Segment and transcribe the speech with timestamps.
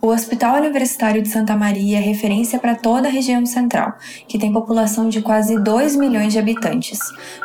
[0.00, 3.98] O Hospital Universitário de Santa Maria é referência para toda a região central,
[4.28, 7.00] que tem população de quase 2 milhões de habitantes.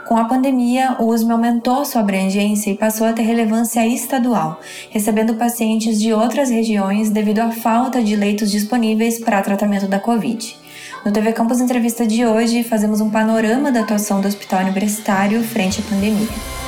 [0.07, 4.61] Com a pandemia, o USM aumentou sua abrangência e passou a ter relevância estadual,
[4.91, 10.55] recebendo pacientes de outras regiões devido à falta de leitos disponíveis para tratamento da Covid.
[11.03, 15.81] No TV Campus Entrevista de hoje, fazemos um panorama da atuação do Hospital Universitário frente
[15.81, 16.62] à pandemia.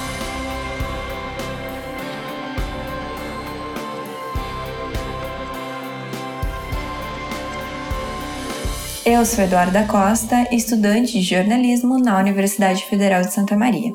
[9.06, 13.94] Eu sou Eduarda Costa, estudante de jornalismo na Universidade Federal de Santa Maria.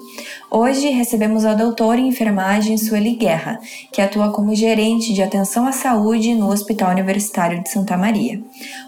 [0.48, 3.58] Hoje recebemos a doutora em enfermagem Sueli Guerra,
[3.92, 8.40] que atua como gerente de atenção à saúde no Hospital Universitário de Santa Maria.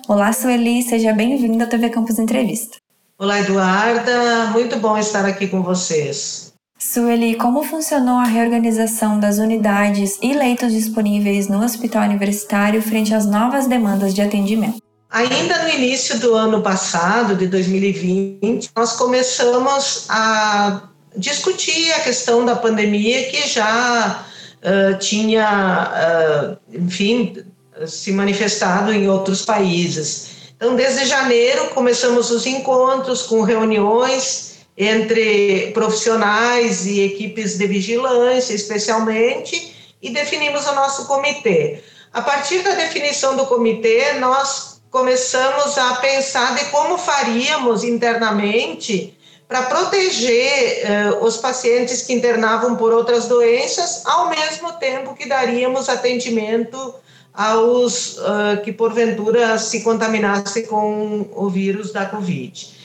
[0.07, 2.77] Olá, Sueli, seja bem-vinda ao TV Campus Entrevista.
[3.19, 6.53] Olá, Eduarda, muito bom estar aqui com vocês.
[6.79, 13.27] Sueli, como funcionou a reorganização das unidades e leitos disponíveis no Hospital Universitário frente às
[13.27, 14.92] novas demandas de atendimento?
[15.13, 22.57] Ainda no início do ano passado, de 2020, nós começamos a discutir a questão da
[22.57, 24.25] pandemia que já
[24.63, 27.45] uh, tinha, uh, enfim,
[27.87, 30.29] se manifestado em outros países.
[30.57, 39.77] Então, desde janeiro, começamos os encontros com reuniões entre profissionais e equipes de vigilância, especialmente,
[40.01, 41.85] e definimos o nosso comitê.
[42.15, 49.19] A partir da definição do comitê, nós começamos a pensar de como faríamos internamente
[49.49, 50.85] para proteger
[51.15, 56.95] uh, os pacientes que internavam por outras doenças, ao mesmo tempo que daríamos atendimento
[57.33, 62.83] aos uh, que porventura se contaminassem com o vírus da Covid.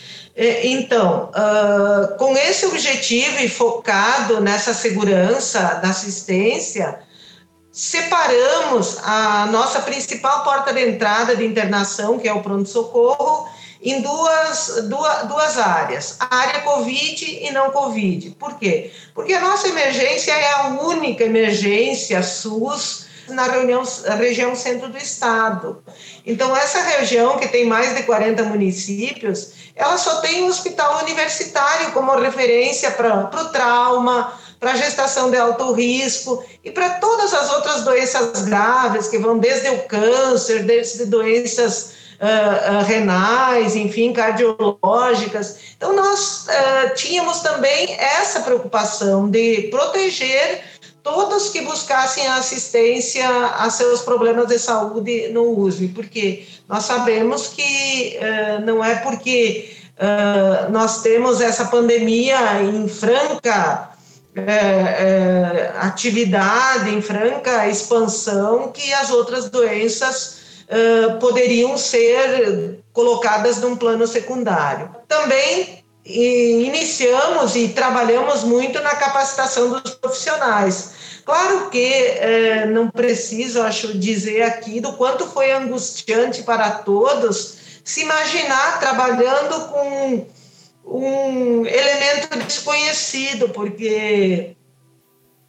[0.64, 7.00] Então, uh, com esse objetivo e focado nessa segurança da assistência,
[7.78, 13.48] separamos a nossa principal porta de entrada de internação, que é o pronto-socorro,
[13.80, 18.32] em duas, duas, duas áreas, a área Covid e não Covid.
[18.32, 18.92] Por quê?
[19.14, 23.84] Porque a nossa emergência é a única emergência SUS na reunião,
[24.18, 25.84] região centro do estado.
[26.26, 31.92] Então, essa região, que tem mais de 40 municípios, ela só tem um hospital universitário
[31.92, 37.84] como referência para o trauma, para gestação de alto risco e para todas as outras
[37.84, 45.60] doenças graves, que vão desde o câncer, desde doenças uh, uh, renais, enfim, cardiológicas.
[45.76, 50.64] Então, nós uh, tínhamos também essa preocupação de proteger
[51.04, 58.20] todos que buscassem assistência a seus problemas de saúde no USP, porque nós sabemos que
[58.66, 59.74] não é porque
[60.70, 63.87] nós temos essa pandemia em franca
[64.46, 70.38] é, é, atividade, em franca expansão, que as outras doenças
[70.68, 74.90] é, poderiam ser colocadas num plano secundário.
[75.08, 80.92] Também iniciamos e trabalhamos muito na capacitação dos profissionais.
[81.26, 88.02] Claro que é, não preciso, acho, dizer aqui do quanto foi angustiante para todos se
[88.02, 90.26] imaginar trabalhando com
[90.88, 94.56] um elemento desconhecido, porque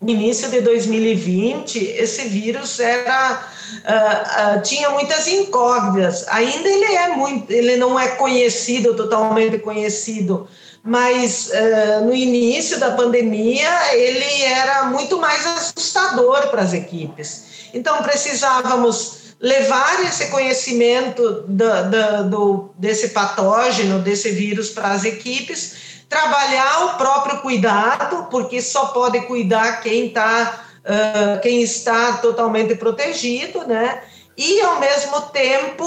[0.00, 3.50] no início de 2020 esse vírus era
[3.84, 6.26] uh, uh, tinha muitas incógnitas.
[6.28, 10.48] Ainda ele é muito, ele não é conhecido totalmente conhecido,
[10.82, 17.68] mas uh, no início da pandemia ele era muito mais assustador para as equipes.
[17.72, 26.02] Então precisávamos levar esse conhecimento do, do, do, desse patógeno, desse vírus para as equipes,
[26.08, 33.66] trabalhar o próprio cuidado, porque só pode cuidar quem, tá, uh, quem está totalmente protegido,
[33.66, 34.02] né?
[34.36, 35.84] E, ao mesmo tempo,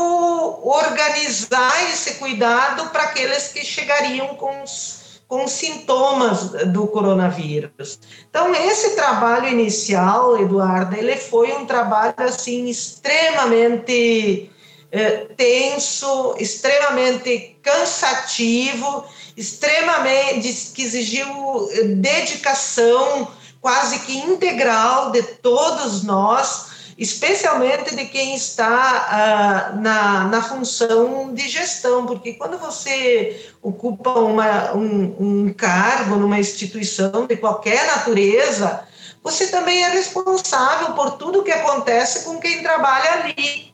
[0.64, 5.01] organizar esse cuidado para aqueles que chegariam com os
[5.32, 7.98] com sintomas do coronavírus.
[8.30, 14.52] Então, esse trabalho inicial, Eduardo, ele foi um trabalho assim extremamente
[14.92, 19.06] eh, tenso, extremamente cansativo,
[19.38, 21.26] extremamente que exigiu
[21.72, 23.30] eh, dedicação
[23.62, 31.48] quase que integral de todos nós especialmente de quem está uh, na, na função de
[31.48, 38.84] gestão, porque quando você ocupa uma, um, um cargo numa instituição de qualquer natureza,
[39.24, 43.72] você também é responsável por tudo que acontece com quem trabalha ali.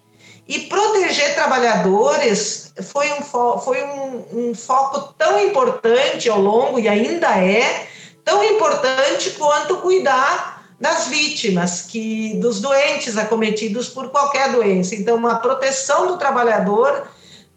[0.48, 6.88] E proteger trabalhadores foi um, fo foi um, um foco tão importante ao longo, e
[6.88, 7.88] ainda é,
[8.24, 14.96] tão importante quanto cuidar das vítimas, que dos doentes acometidos por qualquer doença.
[14.96, 17.08] Então, a proteção do trabalhador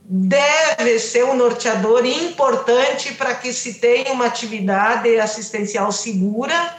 [0.02, 6.76] deve ser um norteador importante para que se tenha uma atividade assistencial segura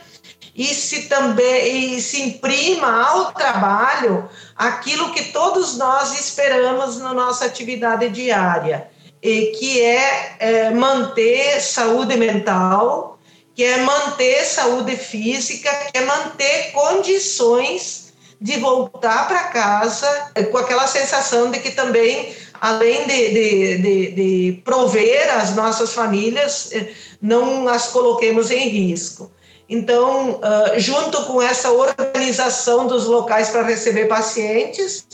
[0.53, 7.45] e se também e se imprima ao trabalho aquilo que todos nós esperamos na nossa
[7.45, 8.89] atividade diária,
[9.21, 13.10] e que é, é manter saúde mental,
[13.55, 20.87] que é manter saúde física, que é manter condições de voltar para casa com aquela
[20.87, 27.67] sensação de que também, além de, de, de, de prover as nossas famílias, eh, não
[27.67, 29.31] as coloquemos em risco.
[29.69, 35.05] Então, uh, junto com essa organização dos locais para receber pacientes,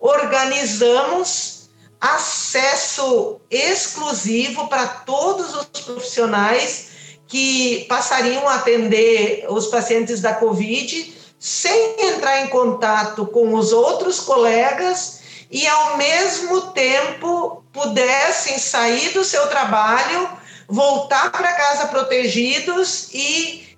[0.00, 1.68] organizamos
[2.00, 6.89] acesso exclusivo para todos os profissionais
[7.30, 14.18] que passariam a atender os pacientes da Covid sem entrar em contato com os outros
[14.18, 20.28] colegas e, ao mesmo tempo, pudessem sair do seu trabalho,
[20.68, 23.76] voltar para casa protegidos e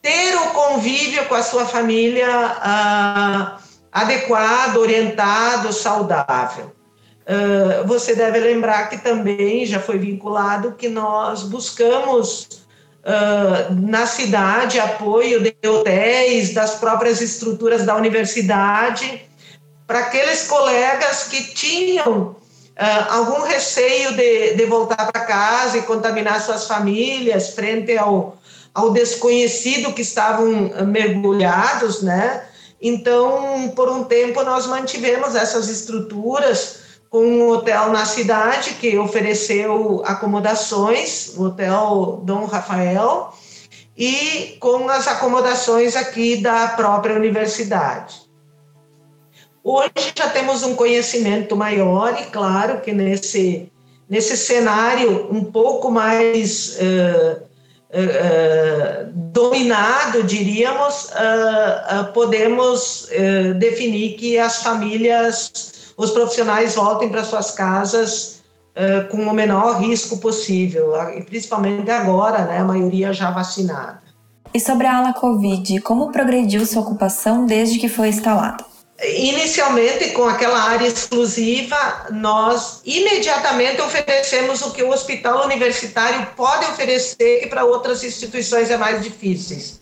[0.00, 3.58] ter o convívio com a sua família ah,
[3.92, 6.72] adequado, orientado, saudável.
[7.28, 12.66] Uh, você deve lembrar que também já foi vinculado que nós buscamos
[13.08, 19.22] uh, na cidade apoio de hotéis, das próprias estruturas da universidade,
[19.86, 22.36] para aqueles colegas que tinham uh,
[23.08, 28.36] algum receio de, de voltar para casa e contaminar suas famílias frente ao,
[28.74, 32.44] ao desconhecido que estavam mergulhados, né?
[32.80, 40.02] Então, por um tempo, nós mantivemos essas estruturas com um hotel na cidade que ofereceu
[40.04, 43.32] acomodações, o Hotel Dom Rafael,
[43.96, 48.28] e com as acomodações aqui da própria universidade.
[49.64, 53.70] Hoje já temos um conhecimento maior e claro que nesse,
[54.08, 57.42] nesse cenário um pouco mais uh,
[57.92, 63.08] uh, dominado, diríamos, uh, podemos
[63.58, 68.38] definir que as famílias, os profissionais voltem para suas casas
[69.10, 70.92] com o menor risco possível,
[71.26, 74.00] principalmente agora, né, a maioria já vacinada.
[74.54, 78.64] E sobre a ala Covid, como progrediu sua ocupação desde que foi instalada?
[79.16, 87.40] Inicialmente, com aquela área exclusiva, nós imediatamente oferecemos o que o hospital universitário pode oferecer,
[87.40, 89.80] que para outras instituições é mais difíceis: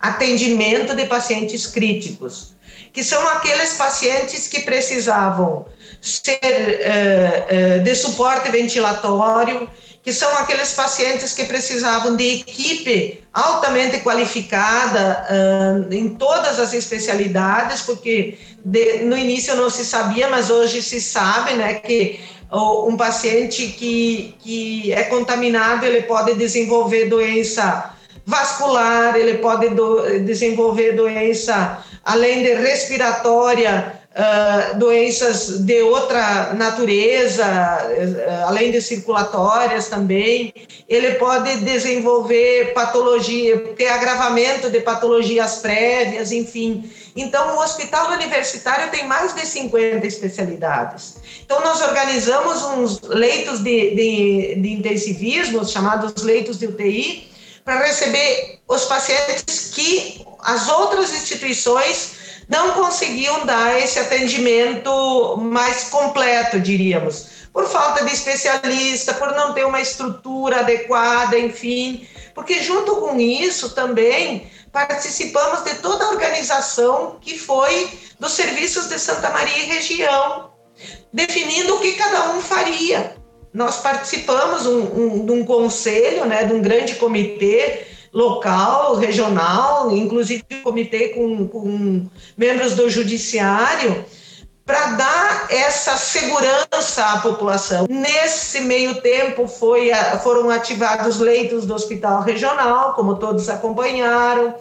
[0.00, 2.54] atendimento de pacientes críticos,
[2.92, 5.66] que são aqueles pacientes que precisavam
[6.00, 9.68] ser uh, uh, de suporte ventilatório,
[10.02, 17.82] que são aqueles pacientes que precisavam de equipe altamente qualificada uh, em todas as especialidades,
[17.82, 23.66] porque de, no início não se sabia, mas hoje se sabe, né, que um paciente
[23.66, 27.94] que, que é contaminado, ele pode desenvolver doença
[28.28, 38.46] vascular, ele pode do, desenvolver doença, além de respiratória, uh, doenças de outra natureza, uh,
[38.46, 40.52] além de circulatórias também.
[40.86, 46.84] Ele pode desenvolver patologia, ter agravamento de patologias prévias, enfim.
[47.16, 51.16] Então, o hospital universitário tem mais de 50 especialidades.
[51.46, 57.27] Então, nós organizamos uns leitos de, de, de intensivismo, chamados leitos de UTI,
[57.68, 62.12] para receber os pacientes que as outras instituições
[62.48, 69.66] não conseguiam dar esse atendimento mais completo, diríamos, por falta de especialista, por não ter
[69.66, 72.08] uma estrutura adequada, enfim.
[72.34, 78.98] Porque junto com isso também participamos de toda a organização que foi dos serviços de
[78.98, 80.52] Santa Maria e região,
[81.12, 83.17] definindo o que cada um faria.
[83.58, 90.44] Nós participamos um, um, de um conselho, né, de um grande comitê local, regional, inclusive
[90.62, 94.04] comitê com, com membros do judiciário,
[94.64, 97.88] para dar essa segurança à população.
[97.90, 99.90] Nesse meio tempo foi,
[100.22, 104.54] foram ativados leitos do hospital regional, como todos acompanharam,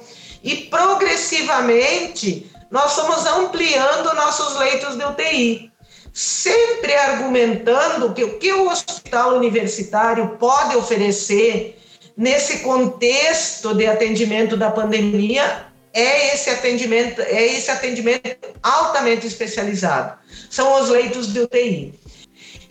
[0.43, 5.71] e progressivamente nós fomos ampliando nossos leitos de UTI,
[6.17, 11.79] sempre argumentando que o que o hospital universitário pode oferecer
[12.17, 20.17] nesse contexto de atendimento da pandemia é esse atendimento, é esse atendimento altamente especializado.
[20.49, 21.93] São os leitos de UTI.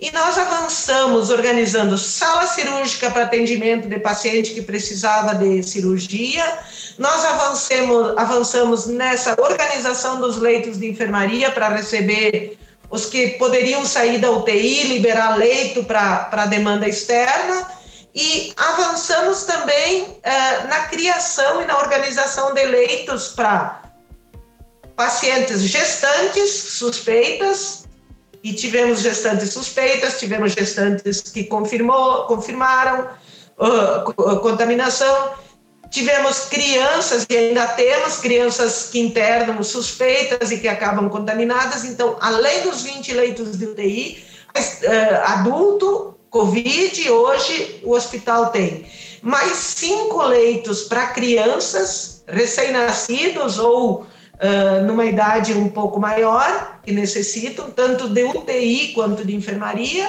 [0.00, 6.44] E nós avançamos organizando sala cirúrgica para atendimento de paciente que precisava de cirurgia.
[6.98, 12.58] Nós avancemos, avançamos nessa organização dos leitos de enfermaria para receber
[12.90, 17.71] os que poderiam sair da UTI, liberar leito para demanda externa.
[18.14, 23.83] E avançamos também eh, na criação e na organização de leitos para
[24.97, 27.87] pacientes gestantes suspeitas,
[28.47, 33.09] e tivemos gestantes suspeitas, tivemos gestantes que confirmou, confirmaram
[33.59, 35.31] uh, contaminação,
[35.90, 41.85] tivemos crianças e ainda temos crianças que internam suspeitas e que acabam contaminadas.
[41.85, 44.25] Então, além dos 20 leitos de UTI,
[44.57, 48.87] uh, adulto, Covid, hoje o hospital tem
[49.23, 57.71] mais cinco leitos para crianças recém-nascidos ou uh, numa idade um pouco maior, que necessitam
[57.71, 60.09] tanto de UTI quanto de enfermaria.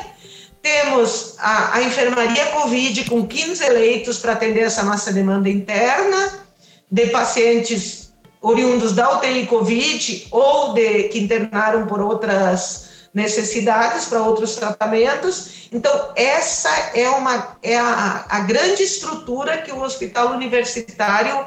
[0.67, 6.45] Temos a, a enfermaria Covid com 15 leitos para atender essa nossa demanda interna,
[6.91, 14.55] de pacientes oriundos da UTI Covid ou de que internaram por outras necessidades para outros
[14.55, 15.69] tratamentos.
[15.71, 21.45] Então, essa é, uma, é a, a grande estrutura que o hospital universitário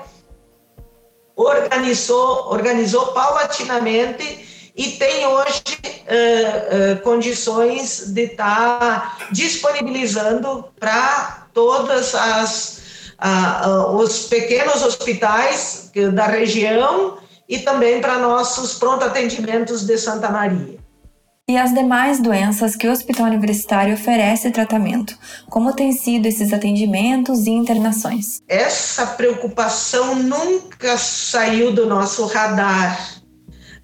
[1.37, 12.15] organizou, organizou paulatinamente e tem hoje uh, uh, condições de estar tá disponibilizando para todas
[12.15, 12.81] as
[13.23, 20.81] uh, os pequenos hospitais da região e também para nossos pronto atendimentos de Santa Maria
[21.51, 25.19] e as demais doenças que o Hospital Universitário oferece tratamento.
[25.49, 28.41] Como têm sido esses atendimentos e internações?
[28.49, 33.20] Essa preocupação nunca saiu do nosso radar.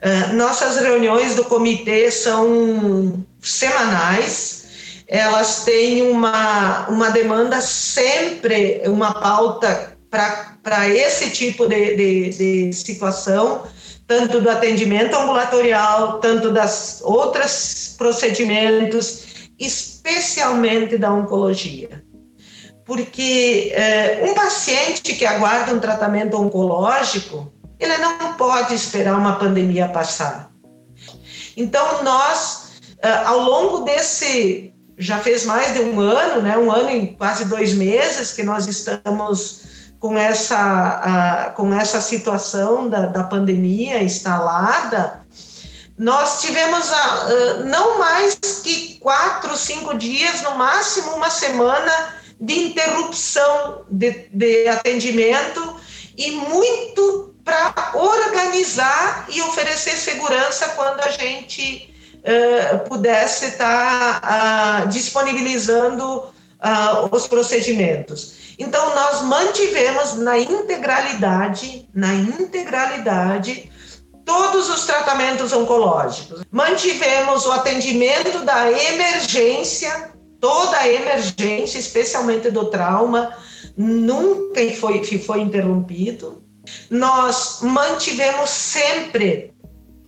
[0.07, 4.69] Uh, nossas reuniões do comitê são semanais,
[5.09, 13.67] elas têm uma, uma demanda sempre, uma pauta para esse tipo de, de, de situação
[14.07, 22.05] tanto do atendimento ambulatorial, tanto das outros procedimentos, especialmente da oncologia.
[22.85, 29.89] Porque é, um paciente que aguarda um tratamento oncológico, ele não pode esperar uma pandemia
[29.89, 30.51] passar.
[31.57, 36.91] Então, nós, é, ao longo desse, já fez mais de um ano, né, um ano
[36.91, 39.65] e quase dois meses que nós estamos
[39.99, 45.25] com essa, com essa situação da, da pandemia instalada,
[45.99, 53.85] nós tivemos a, não mais que quatro, cinco dias, no máximo uma semana de interrupção
[53.91, 55.77] de, de atendimento
[56.17, 64.89] e muito para organizar e oferecer segurança quando a gente uh, pudesse estar tá, uh,
[64.89, 68.57] disponibilizando uh, os procedimentos.
[68.59, 73.71] Então, nós mantivemos na integralidade, na integralidade,
[74.25, 76.43] todos os tratamentos oncológicos.
[76.51, 80.11] Mantivemos o atendimento da emergência,
[80.41, 83.33] toda a emergência, especialmente do trauma,
[83.77, 86.46] nunca foi, foi interrompido.
[86.91, 89.53] Nós mantivemos sempre,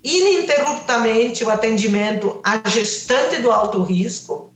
[0.03, 4.53] ininterruptamente, o atendimento à gestante do alto risco.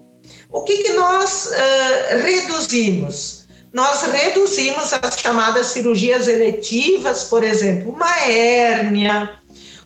[0.51, 3.43] O que, que nós uh, reduzimos?
[3.73, 9.31] nós reduzimos as chamadas cirurgias eletivas, por exemplo, uma hérnia,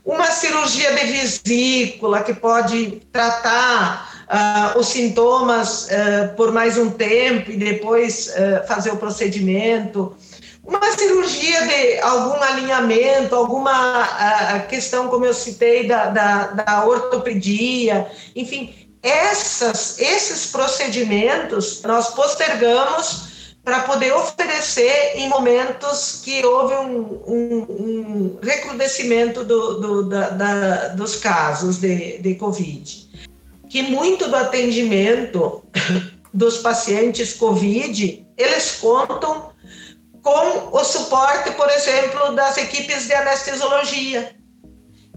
[0.05, 7.51] uma cirurgia de vesícula que pode tratar uh, os sintomas uh, por mais um tempo
[7.51, 10.17] e depois uh, fazer o procedimento,
[10.67, 18.75] uma cirurgia de algum alinhamento, alguma questão, como eu citei, da, da, da ortopedia, enfim,
[19.03, 28.39] essas, esses procedimentos nós postergamos para poder oferecer em momentos que houve um, um, um
[28.43, 33.09] recrudescimento do, do, da, da, dos casos de, de Covid.
[33.69, 35.65] Que muito do atendimento
[36.33, 39.51] dos pacientes Covid, eles contam
[40.27, 44.35] com o suporte, por exemplo, das equipes de anestesiologia,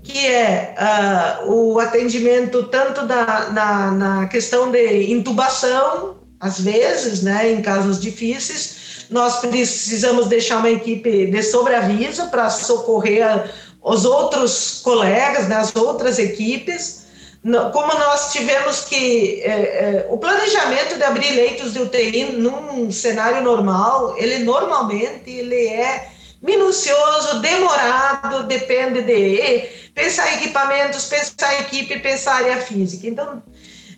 [0.03, 7.51] que é uh, o atendimento tanto da, na, na questão de intubação, às vezes, né,
[7.51, 13.51] em casos difíceis, nós precisamos deixar uma equipe de sobreaviso para socorrer
[13.81, 17.07] os outros colegas, né, as outras equipes.
[17.41, 19.41] Como nós tivemos que.
[19.41, 25.67] É, é, o planejamento de abrir leitos de UTI num cenário normal, ele normalmente ele
[25.67, 26.09] é
[26.41, 33.07] minucioso, demorado, depende de pensar equipamentos, pensar equipe, pensar área física.
[33.07, 33.41] Então,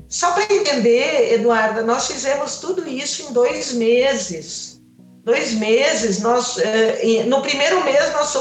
[0.07, 4.81] Só para entender, Eduarda, nós fizemos tudo isso em dois meses.
[5.23, 8.35] Dois meses, nós, eh, no primeiro mês, nós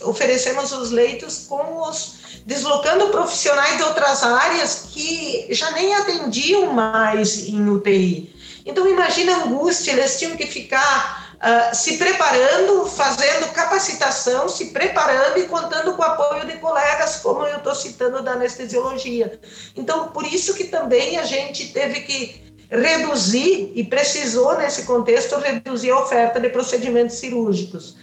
[0.00, 7.48] oferecemos os leitos com os deslocando profissionais de outras áreas que já nem atendiam mais
[7.48, 8.32] em UTI.
[8.64, 15.38] Então, imagina a angústia, eles tinham que ficar uh, se preparando, fazendo capacitação, se preparando
[15.38, 19.40] e contando com o apoio de colegas, como eu estou citando da anestesiologia.
[19.76, 25.90] Então, por isso que também a gente teve que reduzir, e precisou nesse contexto reduzir
[25.90, 27.96] a oferta de procedimentos cirúrgicos.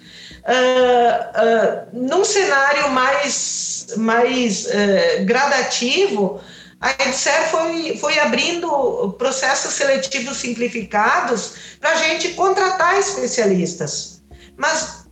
[0.46, 6.42] Uh, num cenário mais, mais uh, gradativo,
[6.82, 14.22] a EDSER foi, foi abrindo processos seletivos simplificados para a gente contratar especialistas.
[14.58, 15.06] Mas,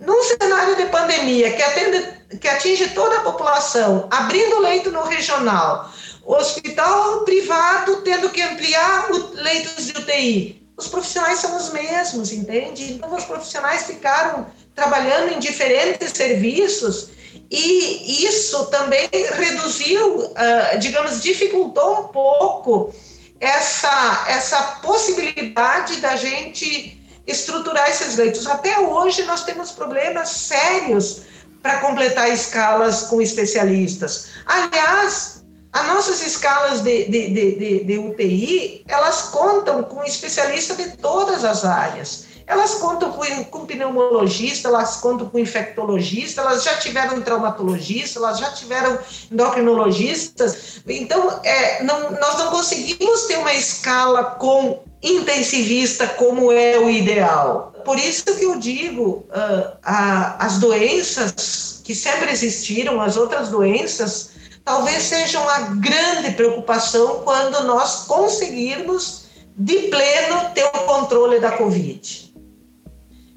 [0.00, 5.92] num cenário de pandemia que, atende, que atinge toda a população, abrindo leito no regional,
[6.24, 12.92] hospital privado tendo que ampliar leitos de UTI, os profissionais são os mesmos, entende?
[12.92, 17.10] Então, os profissionais ficaram trabalhando em diferentes serviços
[17.50, 22.94] e isso também reduziu, uh, digamos, dificultou um pouco
[23.40, 28.46] essa, essa possibilidade da gente estruturar esses leitos.
[28.46, 31.22] Até hoje nós temos problemas sérios
[31.60, 34.28] para completar escalas com especialistas.
[34.46, 35.37] Aliás,
[35.72, 41.64] as nossas escalas de, de, de, de, UTI, elas contam com especialistas de todas as
[41.64, 42.26] áreas.
[42.46, 48.50] Elas contam com, com pneumologista, elas contam com infectologista, elas já tiveram traumatologista, elas já
[48.52, 48.98] tiveram
[49.30, 50.80] endocrinologistas.
[50.88, 57.74] Então, é, não, nós não conseguimos ter uma escala com intensivista como é o ideal.
[57.84, 64.30] Por isso que eu digo, uh, a, as doenças que sempre existiram, as outras doenças,
[64.68, 69.24] talvez sejam a grande preocupação quando nós conseguirmos
[69.56, 72.34] de pleno ter o controle da Covid.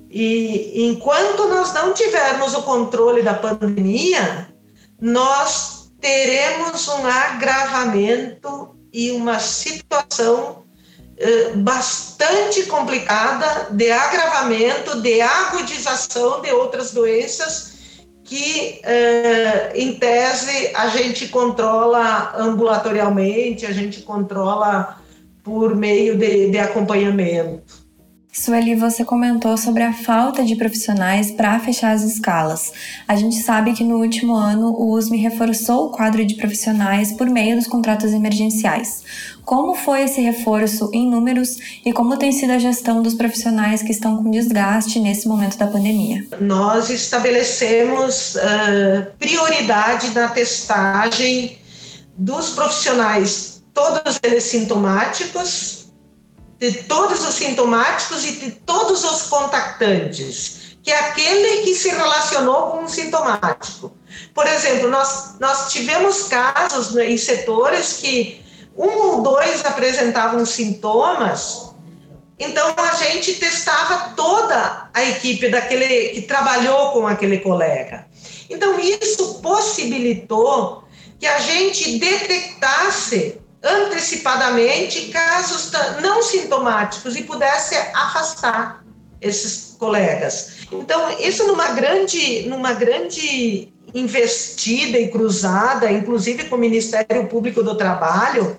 [0.10, 4.54] E enquanto nós não tivermos o controle da pandemia,
[5.00, 10.66] nós teremos um agravamento e uma situação
[11.18, 17.71] eh, bastante complicada de agravamento, de agudização de outras doenças
[18.32, 25.02] que, eh, em tese, a gente controla ambulatorialmente, a gente controla
[25.44, 27.81] por meio de, de acompanhamento.
[28.34, 32.72] Sueli, você comentou sobre a falta de profissionais para fechar as escalas.
[33.06, 37.30] A gente sabe que no último ano o USM reforçou o quadro de profissionais por
[37.30, 39.04] meio dos contratos emergenciais.
[39.44, 43.92] Como foi esse reforço em números e como tem sido a gestão dos profissionais que
[43.92, 46.26] estão com desgaste nesse momento da pandemia?
[46.40, 51.58] Nós estabelecemos uh, prioridade na testagem
[52.16, 55.81] dos profissionais, todos eles sintomáticos,
[56.62, 62.70] de todos os sintomáticos e de todos os contactantes, que é aquele que se relacionou
[62.70, 63.92] com um sintomático.
[64.32, 68.46] Por exemplo, nós, nós tivemos casos em setores que
[68.78, 71.72] um ou dois apresentavam sintomas,
[72.38, 78.06] então a gente testava toda a equipe daquele que trabalhou com aquele colega.
[78.48, 80.84] Então isso possibilitou
[81.20, 85.72] que a gente detectasse antecipadamente casos
[86.02, 88.84] não sintomáticos e pudesse afastar
[89.22, 90.62] esses colegas.
[90.72, 97.76] Então, isso numa grande, numa grande investida e cruzada, inclusive com o Ministério Público do
[97.76, 98.58] Trabalho,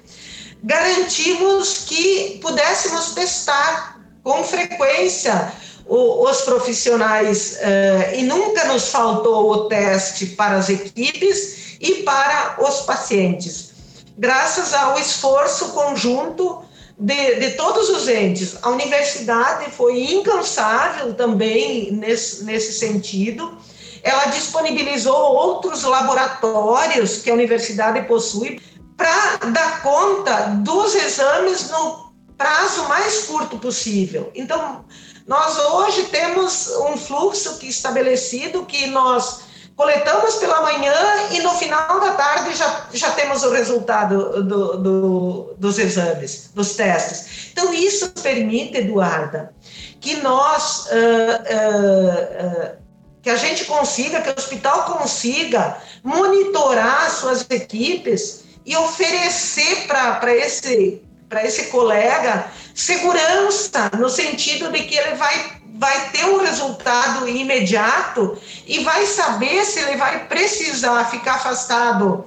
[0.62, 5.52] garantimos que pudéssemos testar com frequência
[5.84, 12.82] os profissionais uh, e nunca nos faltou o teste para as equipes e para os
[12.82, 13.71] pacientes
[14.16, 16.64] graças ao esforço conjunto
[16.98, 18.56] de, de, todos os entes.
[18.62, 23.56] A universidade foi incansável também nesse, nesse sentido.
[24.02, 28.60] Ela disponibilizou outros laboratórios que a universidade possui
[28.96, 34.30] para dar conta dos exames no prazo mais curto possível.
[34.34, 34.84] Então,
[35.26, 40.94] nós hoje temos um fluxo que estabelecido que nós coletamos pela manhã
[41.30, 46.74] e no final da tarde já, já temos o resultado do, do, dos exames, dos
[46.74, 47.50] testes.
[47.52, 49.54] Então, isso permite, Eduarda,
[50.00, 52.76] que nós, uh, uh, uh,
[53.22, 61.02] que a gente consiga, que o hospital consiga monitorar suas equipes e oferecer para esse,
[61.44, 68.80] esse colega segurança, no sentido de que ele vai vai ter um resultado imediato e
[68.80, 72.24] vai saber se ele vai precisar ficar afastado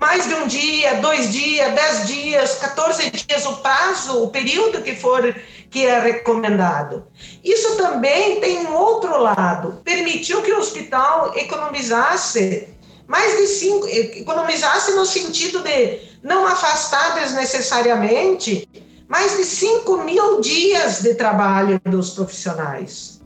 [0.00, 4.94] mais de um dia, dois dias, dez dias, 14 dias, o prazo, o período que
[4.94, 5.34] for
[5.70, 7.04] que é recomendado.
[7.42, 12.68] Isso também tem um outro lado, permitiu que o hospital economizasse
[13.08, 18.68] mais de cinco, economizasse no sentido de não afastar desnecessariamente
[19.14, 23.20] mais de 5 mil dias de trabalho dos profissionais.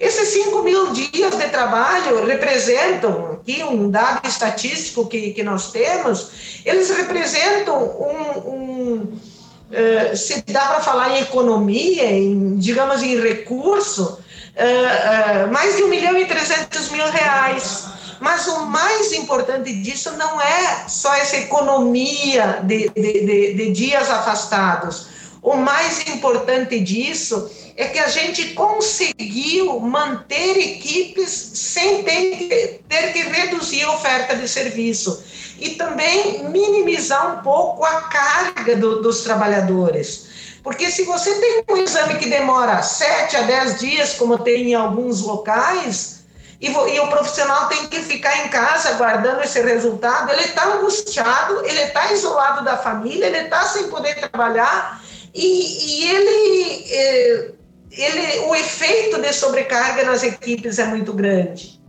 [0.00, 6.62] Esses 5 mil dias de trabalho representam, aqui um dado estatístico que, que nós temos,
[6.64, 14.04] eles representam um, um uh, se dá para falar em economia, em, digamos, em recurso,
[14.04, 17.86] uh, uh, mais de 1 milhão e 300 mil reais.
[18.18, 24.08] Mas o mais importante disso não é só essa economia de, de, de, de dias
[24.08, 25.17] afastados.
[25.48, 33.12] O mais importante disso é que a gente conseguiu manter equipes sem ter que, ter
[33.14, 35.24] que reduzir a oferta de serviço
[35.58, 40.26] e também minimizar um pouco a carga do, dos trabalhadores.
[40.62, 44.74] Porque se você tem um exame que demora 7 a 10 dias, como tem em
[44.74, 46.24] alguns locais,
[46.60, 51.64] e, e, o profissional tem que ficar em casa guardando esse resultado, ele está angustiado,
[51.64, 57.50] ele está isolado da família, ele está sem poder trabalhar e, e ele, eh,
[57.90, 61.80] ele, o efeito de sobrecarga nas equipes é muito grande.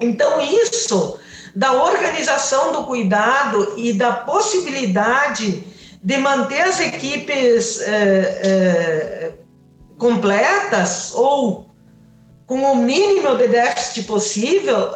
[0.00, 1.18] Então, isso
[1.54, 5.64] da organização do cuidado e da possibilidade
[6.02, 9.32] de manter as equipes eh, eh,
[9.98, 11.66] completas ou
[12.46, 14.92] com o mínimo de déficit possível,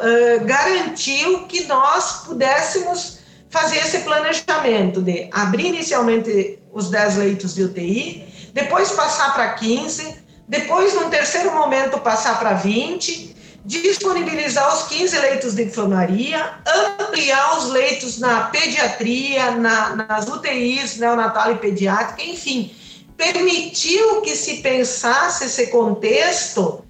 [0.47, 3.19] garantiu que nós pudéssemos
[3.53, 10.23] fazer esse planejamento de abrir inicialmente os 10 leitos de UTI, depois passar para 15,
[10.49, 16.55] depois, num terceiro momento, passar para 20, disponibilizar os 15 leitos de enfermaria,
[16.99, 22.75] ampliar os leitos na pediatria, na, nas UTIs neonatal e pediátrica, enfim,
[23.17, 26.83] permitiu que se pensasse esse contexto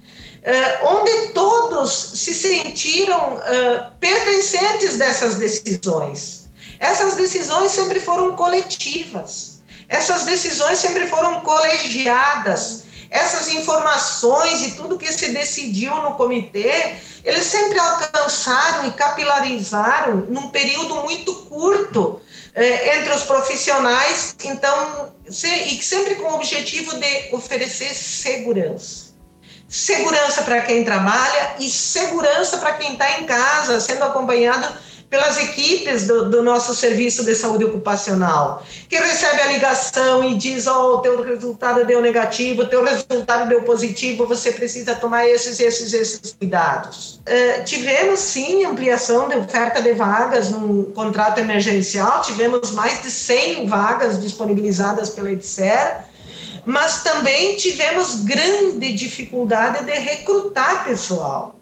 [0.45, 6.42] eh, onde todos se sentiram eh, pertencentes dessas decisões.
[6.83, 15.13] Essas decisões sempre foram coletivas, essas decisões sempre foram colegiadas, essas informações e tudo que
[15.13, 22.21] se decidiu no comitê, eles sempre alcançaram e capilarizaram num período muito curto
[22.53, 29.13] eh, entre os profissionais, então, se, e sempre com o objetivo de oferecer segurança.
[29.69, 34.67] Segurança para quem trabalha e segurança para quem está em casa, sendo acompanhado
[35.13, 40.67] pelas equipes do, do, nosso serviço de saúde ocupacional, que recebe a ligação e diz:
[40.67, 45.93] Ó, oh, teu resultado deu negativo, teu resultado deu positivo, você precisa tomar esses, esses,
[45.93, 47.21] esses cuidados.
[47.29, 53.67] Uh, tivemos sim ampliação de oferta de vagas no contrato emergencial, tivemos mais de 100
[53.67, 56.07] vagas disponibilizadas pela EDSER,
[56.65, 61.62] mas também tivemos grande dificuldade de recrutar pessoal.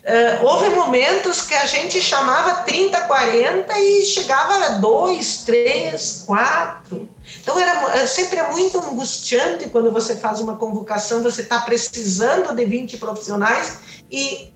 [0.00, 7.08] Uh, houve momentos que a gente chamava 30, 40 e chegava a 2, 3, 4.
[7.42, 12.54] Então era, eh, sempre é muito angustiante quando você faz uma convocação, você está precisando
[12.54, 13.78] de 20 profissionais
[14.10, 14.52] e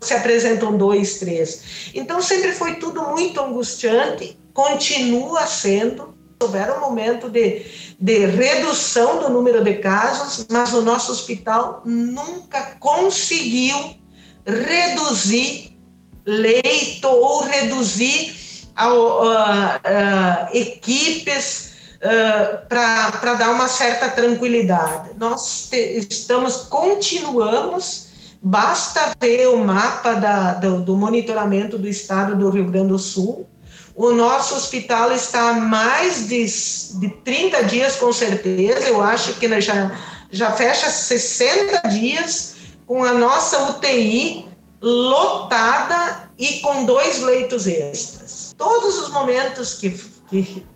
[0.00, 1.90] se apresentam dois, três.
[1.94, 6.14] Então sempre foi tudo muito angustiante, continua sendo.
[6.40, 7.64] Houver um momento de,
[7.98, 13.96] de redução do número de casos, mas o nosso hospital nunca conseguiu
[14.46, 15.76] reduzir
[16.24, 18.34] leito ou reduzir
[18.74, 25.10] a, a, a equipes uh, para dar uma certa tranquilidade.
[25.18, 28.08] Nós te, estamos, continuamos,
[28.42, 33.48] basta ver o mapa da, do, do monitoramento do estado do Rio Grande do Sul,
[33.94, 36.44] o nosso hospital está há mais de,
[37.00, 38.88] de 30 dias, com certeza.
[38.88, 39.90] Eu acho que já,
[40.30, 42.55] já fecha 60 dias
[42.86, 44.48] com a nossa UTI
[44.80, 48.54] lotada e com dois leitos extras.
[48.56, 49.90] Todos os momentos que,
[50.30, 50.66] que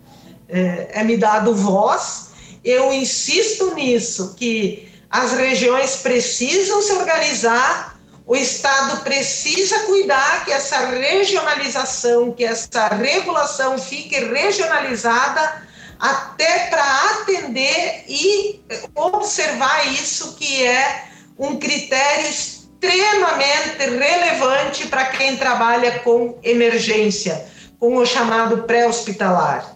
[0.49, 2.31] é, é me dado voz,
[2.63, 10.87] eu insisto nisso, que as regiões precisam se organizar, o Estado precisa cuidar que essa
[10.87, 15.63] regionalização, que essa regulação fique regionalizada
[15.99, 18.61] até para atender e
[18.95, 21.10] observar isso que é
[21.41, 27.45] um critério extremamente relevante para quem trabalha com emergência,
[27.79, 29.75] com o chamado pré-hospitalar.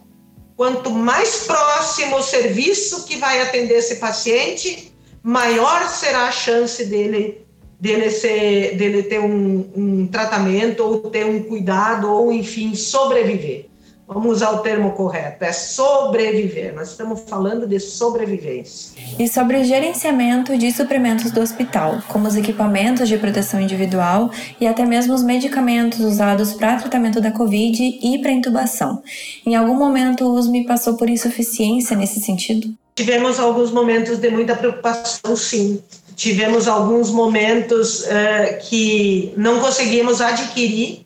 [0.55, 7.43] Quanto mais próximo o serviço que vai atender esse paciente, maior será a chance dele
[7.79, 13.65] dele, ser, dele ter um, um tratamento ou ter um cuidado ou, enfim, sobreviver.
[14.07, 16.75] Vamos usar o termo correto, é sobreviver.
[16.75, 18.95] Nós estamos falando de sobrevivência.
[19.17, 24.29] E sobre o gerenciamento de suprimentos do hospital, como os equipamentos de proteção individual
[24.61, 29.01] e até mesmo os medicamentos usados para tratamento da Covid e para intubação.
[29.43, 32.75] Em algum momento o USME passou por insuficiência nesse sentido?
[32.93, 35.81] Tivemos alguns momentos de muita preocupação, sim.
[36.15, 41.05] Tivemos alguns momentos uh, que não conseguimos adquirir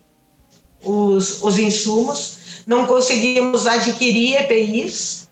[0.83, 5.27] os, os insumos não conseguimos adquirir EPIs.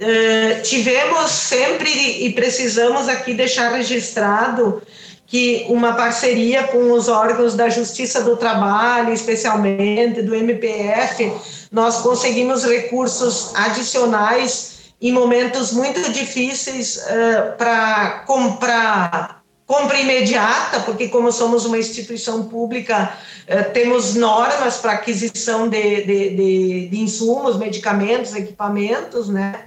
[0.00, 1.88] Uh, tivemos sempre
[2.24, 4.82] e precisamos aqui deixar registrado
[5.26, 11.32] que uma parceria com os órgãos da Justiça do Trabalho, especialmente do MPF,
[11.70, 19.43] nós conseguimos recursos adicionais em momentos muito difíceis uh, para comprar
[19.74, 26.30] compra imediata, porque como somos uma instituição pública, eh, temos normas para aquisição de, de,
[26.30, 29.64] de, de, insumos, medicamentos, equipamentos, né?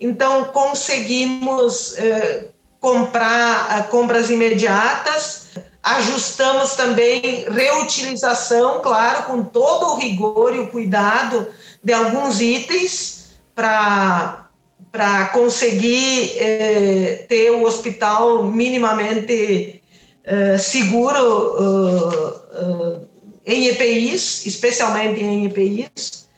[0.00, 2.46] Então, conseguimos eh,
[2.80, 5.48] comprar eh, compras imediatas,
[5.82, 11.46] ajustamos também reutilização, claro, com todo o rigor e o cuidado
[11.84, 14.48] de alguns itens para
[14.90, 19.82] para conseguir eh, ter o hospital minimamente
[20.24, 23.08] eh, seguro uh,
[23.44, 26.28] em EPIs, especialmente em EPIs.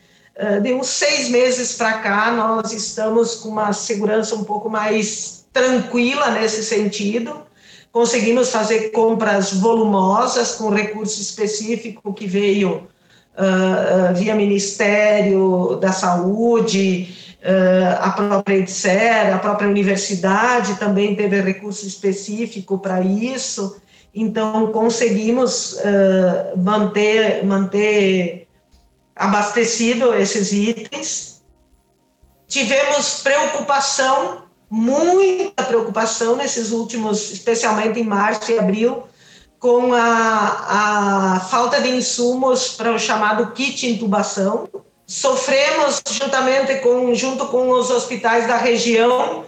[0.62, 6.30] de uns seis meses para cá, nós estamos com uma segurança um pouco mais tranquila
[6.30, 7.42] nesse sentido.
[7.92, 12.88] Conseguimos fazer compras volumosas com recurso específico que veio
[14.16, 17.23] via Ministério da Saúde, Uh,
[18.00, 23.76] a própria EDSER, a própria universidade também teve recurso específico para isso,
[24.14, 28.48] então conseguimos uh, manter, manter
[29.14, 31.42] abastecido esses itens.
[32.48, 39.04] Tivemos preocupação, muita preocupação nesses últimos, especialmente em março e abril,
[39.58, 44.68] com a, a falta de insumos para o chamado kit intubação,
[45.06, 49.44] sofremos juntamente com, junto com os hospitais da região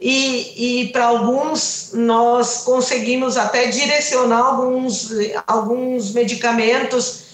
[0.00, 5.10] e, e para alguns nós conseguimos até direcionar alguns,
[5.46, 7.24] alguns medicamentos,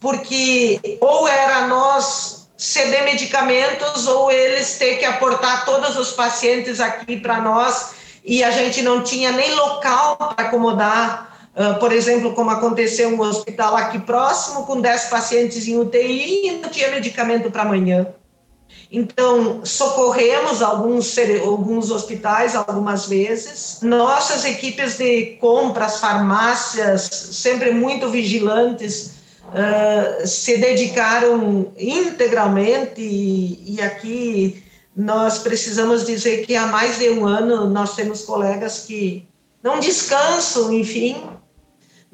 [0.00, 7.18] porque ou era nós ceder medicamentos ou eles ter que aportar todos os pacientes aqui
[7.18, 7.94] para nós
[8.24, 13.20] e a gente não tinha nem local para acomodar Uh, por exemplo, como aconteceu um
[13.20, 18.08] hospital aqui próximo, com 10 pacientes em UTI e não tinha medicamento para amanhã.
[18.90, 23.78] Então, socorremos alguns, alguns hospitais algumas vezes.
[23.82, 29.14] Nossas equipes de compras, farmácias, sempre muito vigilantes,
[29.48, 33.00] uh, se dedicaram integralmente.
[33.00, 34.64] E, e aqui
[34.96, 39.28] nós precisamos dizer que há mais de um ano nós temos colegas que
[39.62, 41.16] não descansam, enfim,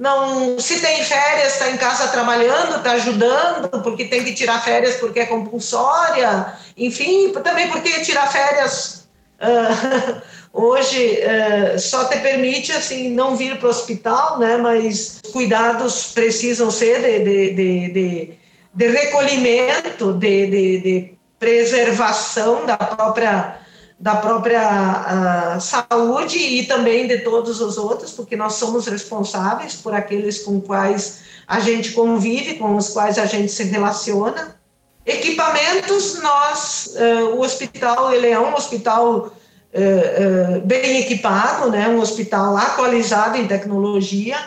[0.01, 4.97] não se tem férias, está em casa trabalhando, está ajudando, porque tem que tirar férias
[4.97, 9.07] porque é compulsória, enfim, também porque tirar férias
[9.43, 10.23] uh,
[10.59, 14.57] hoje uh, só te permite assim não vir para o hospital, né?
[14.57, 18.35] Mas cuidados precisam ser de, de, de, de,
[18.73, 23.60] de recolhimento, de, de, de preservação da própria
[24.01, 29.93] da própria uh, saúde e também de todos os outros, porque nós somos responsáveis por
[29.93, 34.57] aqueles com quais a gente convive, com os quais a gente se relaciona.
[35.05, 42.57] Equipamentos, nós, uh, o hospital, ele é um hospital uh, bem equipado, né, um hospital
[42.57, 44.39] atualizado em tecnologia,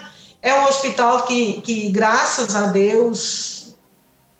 [0.41, 3.75] é um hospital que, que graças a Deus,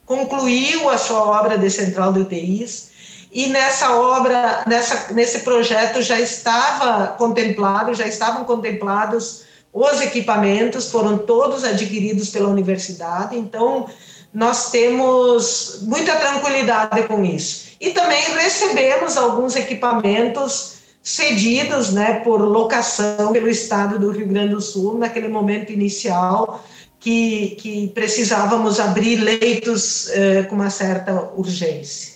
[0.08, 2.92] concluiu a sua obra de central de UTIs,
[3.34, 9.43] e nessa obra, nessa, nesse projeto já estava contemplado, já estavam contemplados
[9.74, 13.89] os equipamentos, foram todos adquiridos pela universidade, então
[14.32, 17.74] nós temos muita tranquilidade com isso.
[17.82, 24.62] E também recebemos alguns equipamentos cedidos né, por locação pelo Estado do Rio Grande do
[24.62, 26.63] Sul, naquele momento inicial,
[27.00, 32.12] que, que precisávamos abrir leitos eh, com uma certa urgência.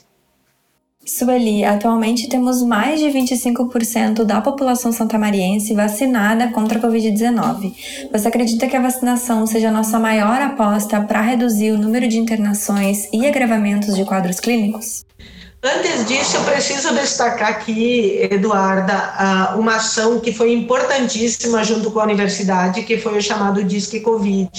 [1.07, 7.73] Sueli, atualmente temos mais de 25% da população santamariense vacinada contra a Covid-19.
[8.11, 12.17] Você acredita que a vacinação seja a nossa maior aposta para reduzir o número de
[12.17, 15.05] internações e agravamentos de quadros clínicos?
[15.63, 22.03] Antes disso, eu preciso destacar aqui, Eduarda, uma ação que foi importantíssima junto com a
[22.03, 24.51] universidade, que foi o chamado Disque Covid.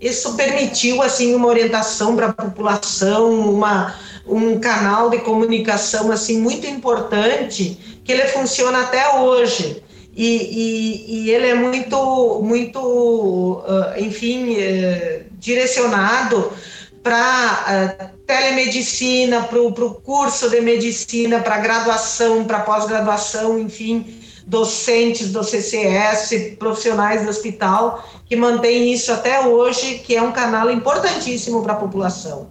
[0.00, 3.94] Isso permitiu assim uma orientação para a população, uma,
[4.26, 9.82] um canal de comunicação assim muito importante, que ele funciona até hoje.
[10.16, 13.62] E, e, e ele é muito, muito,
[13.96, 16.52] enfim, eh, direcionado
[17.02, 24.19] para uh, telemedicina, para o curso de medicina, para graduação, para pós-graduação, enfim,
[24.50, 30.68] docentes do CCS, profissionais do hospital, que mantém isso até hoje, que é um canal
[30.68, 32.50] importantíssimo para a população.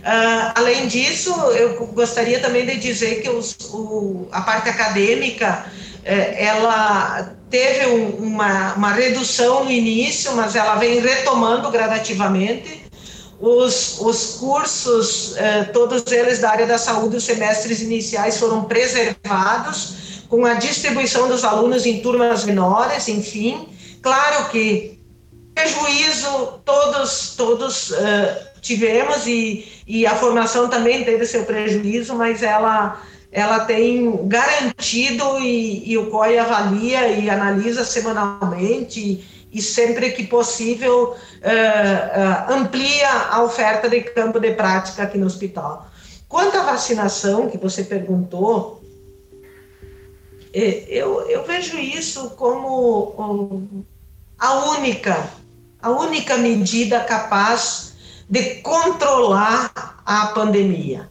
[0.00, 5.64] Uh, além disso, eu gostaria também de dizer que os, o, a parte acadêmica,
[6.04, 12.84] eh, ela teve um, uma, uma redução no início, mas ela vem retomando gradativamente,
[13.38, 20.09] os, os cursos, eh, todos eles da área da saúde, os semestres iniciais foram preservados,
[20.30, 23.68] com a distribuição dos alunos em turmas menores, enfim.
[24.00, 24.96] Claro que
[25.52, 33.02] prejuízo todos, todos eh, tivemos e, e a formação também teve seu prejuízo, mas ela
[33.32, 41.10] ela tem garantido e, e o COI avalia e analisa semanalmente e sempre que possível
[41.10, 45.88] uh, uh, amplia a oferta de campo de prática aqui no hospital.
[46.28, 48.79] Quanto à vacinação que você perguntou,
[50.52, 53.84] eu, eu vejo isso como
[54.38, 55.30] a única,
[55.80, 57.94] a única medida capaz
[58.28, 61.10] de controlar a pandemia,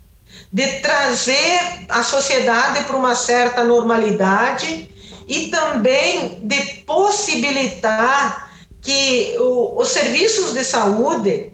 [0.51, 4.89] de trazer a sociedade para uma certa normalidade
[5.27, 8.49] e também de possibilitar
[8.81, 11.51] que o, os serviços de saúde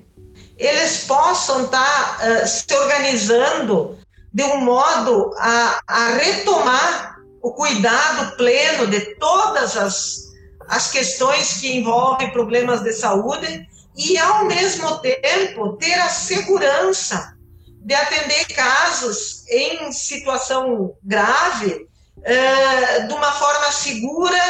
[0.58, 3.98] eles possam estar tá, uh, se organizando
[4.34, 7.15] de um modo a, a, retomar
[7.46, 10.34] o cuidado pleno de todas as,
[10.68, 17.38] as questões que envolvem problemas de saúde e, ao mesmo tempo, ter a segurança
[17.70, 21.88] de atender casos em situação grave
[22.24, 24.42] é, de uma forma segura,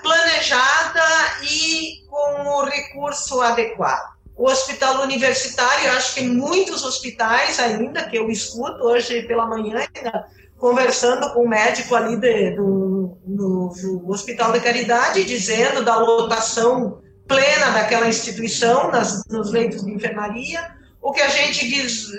[0.00, 1.02] planejada
[1.42, 4.14] e com o recurso adequado.
[4.36, 10.28] O hospital universitário, acho que muitos hospitais ainda, que eu escuto hoje pela manhã, ainda,
[10.58, 17.02] conversando com o um médico ali de, do, do Hospital de Caridade, dizendo da lotação
[17.26, 21.66] plena daquela instituição nas, nos leitos de enfermaria, o que a gente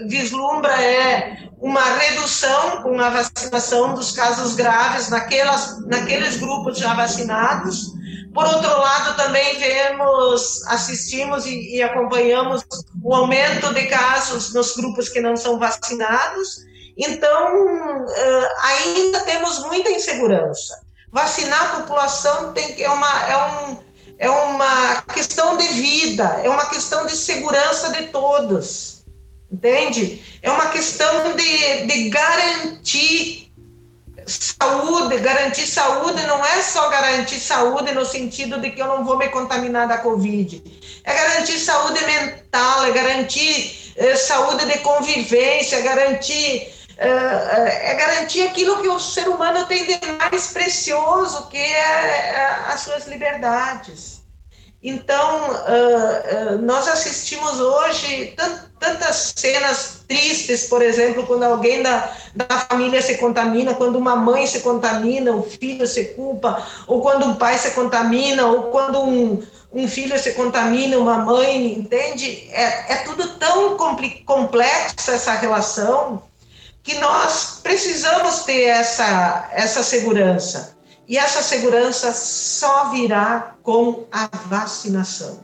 [0.08, 7.94] vislumbra é uma redução com a vacinação dos casos graves naquelas, naqueles grupos já vacinados.
[8.32, 12.64] Por outro lado, também vemos, assistimos e, e acompanhamos
[13.02, 16.66] o aumento de casos nos grupos que não são vacinados.
[16.98, 18.06] Então,
[18.62, 20.86] ainda temos muita insegurança.
[21.12, 23.78] Vacinar a população tem é uma é um
[24.18, 29.04] é uma questão de vida, é uma questão de segurança de todos,
[29.52, 30.24] entende?
[30.42, 33.54] É uma questão de, de garantir
[34.26, 39.18] saúde, garantir saúde não é só garantir saúde no sentido de que eu não vou
[39.18, 40.64] me contaminar da Covid,
[41.04, 47.94] é garantir saúde mental, é garantir é, saúde de convivência, é garantir é, é, é,
[47.96, 53.06] garantir aquilo que o ser humano tem de mais precioso, que é, é as suas
[53.08, 54.24] liberdades.
[54.82, 58.36] Então, uh, nós assistimos hoje
[58.80, 64.46] tantas cenas tristes, por exemplo, quando alguém da, da família se contamina, quando uma mãe
[64.46, 69.44] se contamina, o filho se culpa, ou quando um pai se contamina, ou quando um,
[69.74, 72.48] um filho se contamina, uma mãe, entende?
[72.52, 76.22] É, é tudo tão complexo essa relação
[76.86, 80.78] que nós precisamos ter essa, essa segurança.
[81.08, 85.40] E essa segurança só virá com a vacinação.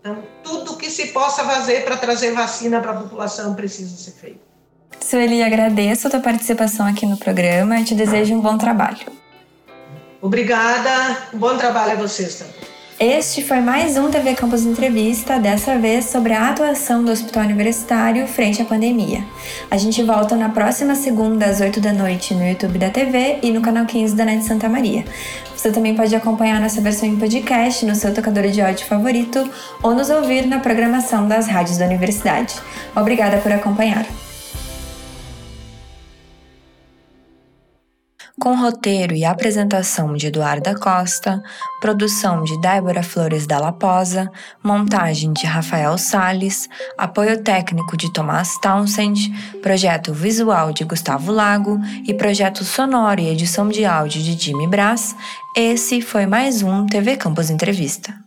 [0.00, 4.40] Então, tudo que se possa fazer para trazer vacina para a população precisa ser feito.
[5.00, 9.06] Sueli, agradeço a tua participação aqui no programa e te desejo um bom trabalho.
[10.20, 12.73] Obrigada, um bom trabalho a vocês também.
[12.98, 18.24] Este foi mais um TV Campus Entrevista, dessa vez sobre a atuação do Hospital Universitário
[18.28, 19.24] frente à pandemia.
[19.68, 23.50] A gente volta na próxima segunda, às 8 da noite, no YouTube da TV e
[23.50, 25.04] no canal 15 da NET Santa Maria.
[25.56, 29.50] Você também pode acompanhar nossa versão em podcast no seu tocador de áudio favorito
[29.82, 32.54] ou nos ouvir na programação das rádios da universidade.
[32.94, 34.06] Obrigada por acompanhar.
[38.40, 41.42] Com roteiro e apresentação de Eduarda Costa,
[41.80, 44.30] produção de Débora Flores da Laposa,
[44.62, 46.68] montagem de Rafael Sales,
[46.98, 49.32] apoio técnico de Tomás Townsend,
[49.62, 55.14] projeto visual de Gustavo Lago e projeto sonoro e edição de áudio de Jimmy Brás,
[55.56, 58.23] esse foi mais um TV Campus Entrevista.